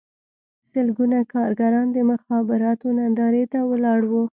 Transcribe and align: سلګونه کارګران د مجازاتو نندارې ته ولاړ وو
سلګونه 0.71 1.17
کارګران 1.33 1.87
د 1.93 1.97
مجازاتو 2.09 2.87
نندارې 2.97 3.43
ته 3.51 3.59
ولاړ 3.69 3.99
وو 4.11 4.23